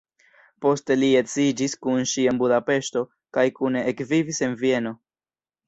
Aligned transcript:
Poste 0.65 0.95
li 1.01 1.09
edziĝis 1.19 1.75
kun 1.83 2.01
ŝi 2.13 2.25
en 2.33 2.41
Budapeŝto 2.45 3.05
kaj 3.39 3.47
kune 3.61 3.87
ekvivis 3.95 4.43
en 4.51 4.59
Vieno. 4.67 4.99